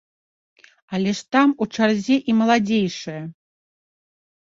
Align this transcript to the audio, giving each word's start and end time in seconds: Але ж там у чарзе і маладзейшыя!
Але 0.97 1.11
ж 1.19 1.35
там 1.35 1.53
у 1.65 1.69
чарзе 1.77 2.19
і 2.33 2.37
маладзейшыя! 2.41 3.25